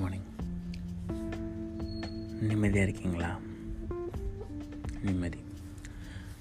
[0.00, 0.28] Morning
[2.48, 3.30] நிம்மதியாக இருக்கீங்களா?
[5.06, 5.40] நிம்மதி.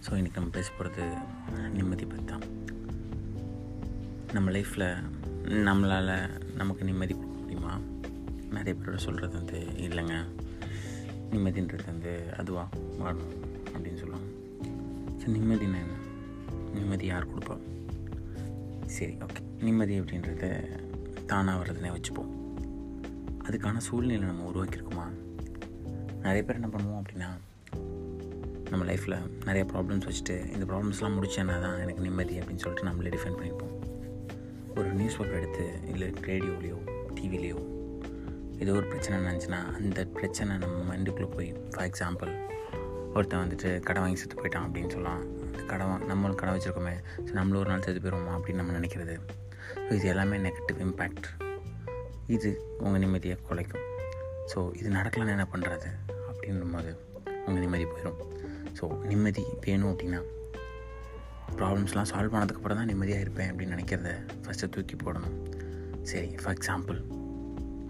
[0.06, 1.06] ஸோ இன்றைக்கி நம்ம பேச போகிறது
[1.78, 2.46] நிம்மதி பற்றி தான்
[4.36, 4.88] நம்ம லைஃப்பில்
[5.68, 6.14] நம்மளால்
[6.62, 7.74] நமக்கு நிம்மதி கொடுக்க முடியுமா?
[8.56, 10.16] நிறைய பேரோட சொல்கிறது வந்து இல்லைங்க.
[11.34, 12.70] நிம்மதின்றது வந்து அதுவாக
[13.02, 13.36] வாடும்
[13.74, 14.30] அப்படின்னு சொல்லுவாங்க.
[15.20, 16.00] ஸோ நிம்மதினா என்ன?
[16.78, 17.58] நிம்மதி யார் கொடுப்பா?
[18.98, 20.46] சரி ஓகே நிம்மதி அப்படின்றத
[21.32, 22.34] தானாக வர்றதுனே வச்சுப்போம்.
[23.50, 25.06] அதுக்கான சூழ்நிலை நம்ம உருவாக்கியிருக்குமா?
[26.24, 27.30] நிறைய பேர் என்ன பண்ணுவோம் அப்படின்னா
[28.72, 33.38] நம்ம லைஃப்பில் நிறைய ப்ராப்ளம்ஸ் வச்சுட்டு இந்த ப்ராப்ளம்ஸ்லாம் முடிச்சேன்னா தான் எனக்கு நிம்மதி அப்படின்னு சொல்லிட்டு நம்மளே டிஃபைன்
[33.40, 33.74] பண்ணிப்போம்.
[34.76, 36.78] ஒரு நியூஸ் பேப்பர் எடுத்து இல்லை ரேடியோலேயோ
[37.18, 37.60] டிவிலேயோ
[38.60, 42.32] ஏதோ ஒரு பிரச்சனை நினச்சின்னா அந்த பிரச்சனை நம்ம மைண்டுக்குள்ளே போய் ஃபார் எக்ஸாம்பிள்
[43.14, 45.22] ஒருத்தன் வந்துட்டு கடை வாங்கி செத்து போயிட்டான் அப்படின்னு சொல்லலாம்.
[45.46, 49.16] அந்த கடை வா நம்மளும் கடை வச்சுருக்கோமே ஸோ நம்மளும் ஒரு நாள் செத்து போயிடுவோமா அப்படின்னு நம்ம நினைக்கிறது.
[49.86, 51.28] ஸோ இது எல்லாமே நெகட்டிவ் இம்பேக்ட்
[52.36, 52.50] இது
[52.86, 53.86] உங்கள் நிம்மதியை குலைக்கும்.
[54.52, 55.90] ஸோ இது நடக்கலன்னு என்ன பண்ணுறது
[56.30, 56.92] அப்படின்னும் போது
[57.46, 58.20] உங்கள் நிம்மதி போயிடும்
[58.78, 60.20] ஸோ நிம்மதி வேணும் அப்படின்னா
[61.60, 64.12] ப்ராப்ளம்ஸ்லாம் சால்வ் பண்ணதுக்கப்புறம் தான் நிம்மதியாக இருப்பேன் அப்படின்னு நினைக்கிறத
[64.44, 65.36] ஃபஸ்ட்டு தூக்கி போடணும்.
[66.12, 67.00] சரி ஃபார் எக்ஸாம்பிள்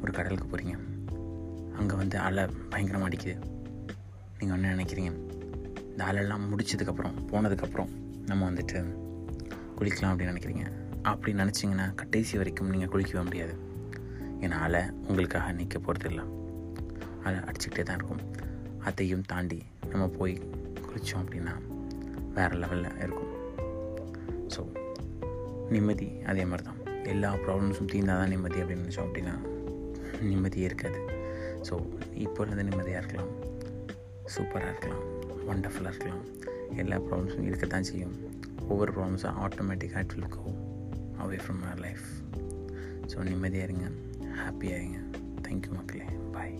[0.04, 0.76] ஒரு கடலுக்கு போகிறீங்க
[1.80, 2.44] அங்கே வந்து அலை
[2.74, 3.36] பயங்கரமாக அடிக்குது.
[4.40, 5.12] நீங்கள் ஒன்று நினைக்கிறீங்க?
[5.92, 7.92] இந்த அலையெல்லாம் முடிச்சதுக்கப்புறம் போனதுக்கப்புறம்
[8.30, 8.80] நம்ம வந்துட்டு
[9.80, 10.66] குளிக்கலாம் அப்படின்னு நினைக்கிறீங்க.
[11.12, 13.56] அப்படி நினச்சிங்கன்னா கடைசி வரைக்கும் நீங்கள் குளிக்கவே முடியாது.
[14.46, 16.26] ஏன்னா அலை உங்களுக்காக நிற்க போகிறதில்ல இல்லை
[17.26, 18.24] அலை அடிச்சுக்கிட்டே தான் இருக்கும்.
[18.90, 19.60] அதையும் தாண்டி
[19.92, 20.34] நம்ம போய்
[20.88, 21.54] குளித்தோம் அப்படின்னா
[22.38, 23.32] வேறு லெவலில் இருக்கும்.
[24.54, 24.62] ஸோ
[25.76, 26.80] நிம்மதி அதே மாதிரி தான்
[27.14, 29.36] எல்லா ப்ராப்ளம்ஸும் தீர்ந்தால் தான் நிம்மதி அப்படின்னு நினச்சோம் அப்படின்னா
[30.30, 31.00] நிம்மதியே இருக்காது.
[31.68, 31.76] ஸோ
[32.26, 33.32] இப்போ இருந்து நிம்மதியாக இருக்கலாம்.
[34.36, 35.04] சூப்பராக இருக்கலாம்.
[35.52, 36.24] ஒண்டர்ஃபுல்லாக இருக்கலாம்.
[36.82, 38.16] எல்லா ப்ராப்ளம்ஸும் இருக்க தான் செய்யும்.
[38.72, 40.46] ஒவ்வொரு ப்ராப்ளம்ஸும் ஆட்டோமேட்டிக்காக it will go
[41.24, 42.08] away from our life
[43.12, 43.88] so நிம்மதியாக இருங்க.
[44.42, 45.00] ஹாப்பியாக இருங்க
[45.42, 46.56] தேங்க்யூ மக்களே பாய்